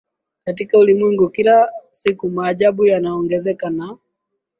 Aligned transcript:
Katika 0.45 0.77
ulimwengu 0.77 1.29
kila 1.29 1.69
siku 1.91 2.29
maajabu 2.29 2.85
yanaongezeka 2.85 3.69
na 3.69 3.97